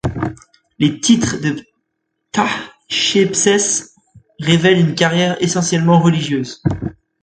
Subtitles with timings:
[0.79, 1.61] Les titres de
[2.31, 3.93] Ptahchepsès
[4.39, 6.63] révèlent une carrière essentiellement religieuse.